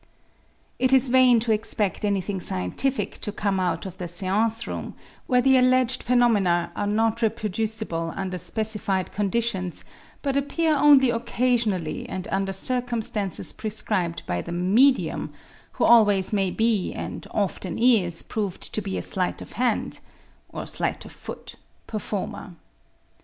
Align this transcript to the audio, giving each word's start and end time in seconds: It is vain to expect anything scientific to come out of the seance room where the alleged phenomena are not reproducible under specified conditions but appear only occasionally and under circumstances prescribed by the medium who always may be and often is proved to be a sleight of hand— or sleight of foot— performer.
It 0.79 0.93
is 0.93 1.09
vain 1.09 1.39
to 1.41 1.51
expect 1.51 2.03
anything 2.03 2.39
scientific 2.39 3.19
to 3.21 3.31
come 3.31 3.59
out 3.59 3.85
of 3.85 3.99
the 3.99 4.07
seance 4.07 4.65
room 4.65 4.95
where 5.27 5.43
the 5.43 5.57
alleged 5.59 6.01
phenomena 6.01 6.71
are 6.75 6.87
not 6.87 7.21
reproducible 7.21 8.11
under 8.15 8.39
specified 8.39 9.11
conditions 9.11 9.85
but 10.23 10.35
appear 10.35 10.75
only 10.75 11.11
occasionally 11.11 12.09
and 12.09 12.27
under 12.31 12.51
circumstances 12.51 13.53
prescribed 13.53 14.25
by 14.25 14.41
the 14.41 14.51
medium 14.51 15.31
who 15.73 15.83
always 15.83 16.33
may 16.33 16.49
be 16.49 16.91
and 16.93 17.27
often 17.29 17.77
is 17.77 18.23
proved 18.23 18.73
to 18.73 18.81
be 18.81 18.97
a 18.97 19.03
sleight 19.03 19.39
of 19.39 19.51
hand— 19.53 19.99
or 20.51 20.65
sleight 20.65 21.05
of 21.05 21.11
foot— 21.11 21.57
performer. 21.85 22.55